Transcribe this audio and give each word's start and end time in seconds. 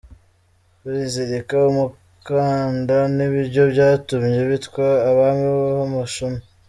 Kwizirika 0.79 1.55
umukanda 1.71 2.97
ni 3.15 3.27
byo 3.35 3.63
byatumye 3.71 4.39
bitwa 4.49 4.85
abami 5.09 5.47
b’umushumi 5.57 6.39